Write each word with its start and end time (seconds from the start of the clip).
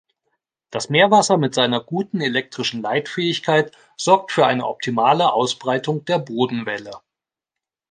Das 0.71 0.89
Meerwasser 0.89 1.37
mit 1.37 1.53
seiner 1.53 1.79
guten 1.79 2.21
elektrischen 2.21 2.81
Leitfähigkeit 2.81 3.77
sorgt 3.97 4.31
für 4.31 4.47
eine 4.47 4.65
optimale 4.65 5.31
Ausbreitung 5.31 6.05
der 6.05 6.17
Bodenwelle. 6.17 7.01